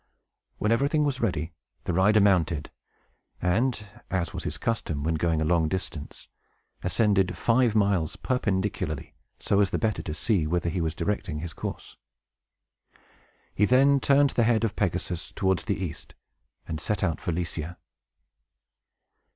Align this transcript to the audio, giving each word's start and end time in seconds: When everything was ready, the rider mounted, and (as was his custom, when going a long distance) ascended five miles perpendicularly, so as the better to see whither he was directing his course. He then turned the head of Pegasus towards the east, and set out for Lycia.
When 0.57 0.71
everything 0.71 1.03
was 1.03 1.21
ready, 1.21 1.53
the 1.83 1.93
rider 1.93 2.19
mounted, 2.19 2.71
and 3.39 3.85
(as 4.09 4.33
was 4.33 4.45
his 4.45 4.57
custom, 4.57 5.03
when 5.03 5.13
going 5.13 5.43
a 5.43 5.45
long 5.45 5.67
distance) 5.67 6.27
ascended 6.81 7.37
five 7.37 7.75
miles 7.75 8.15
perpendicularly, 8.15 9.13
so 9.39 9.59
as 9.59 9.69
the 9.69 9.77
better 9.77 10.01
to 10.01 10.13
see 10.15 10.47
whither 10.47 10.69
he 10.71 10.81
was 10.81 10.95
directing 10.95 11.37
his 11.41 11.53
course. 11.53 11.97
He 13.53 13.65
then 13.65 13.99
turned 13.99 14.31
the 14.31 14.43
head 14.43 14.63
of 14.63 14.75
Pegasus 14.75 15.31
towards 15.33 15.65
the 15.65 15.77
east, 15.79 16.15
and 16.67 16.81
set 16.81 17.03
out 17.03 17.21
for 17.21 17.31
Lycia. 17.31 17.77